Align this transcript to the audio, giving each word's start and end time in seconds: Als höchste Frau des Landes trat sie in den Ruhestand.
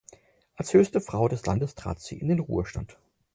Als 0.55 0.73
höchste 0.73 0.99
Frau 0.99 1.27
des 1.27 1.45
Landes 1.45 1.75
trat 1.75 1.99
sie 1.99 2.17
in 2.17 2.27
den 2.29 2.39
Ruhestand. 2.39 2.97